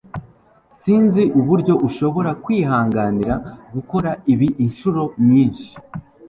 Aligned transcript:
Sinzi 0.81 1.23
uburyo 1.39 1.73
ushobora 1.87 2.29
kwihanganira 2.43 3.33
gukora 3.73 4.09
ibi 4.33 4.47
inshuro 4.65 5.01
nyinshi 5.29 5.69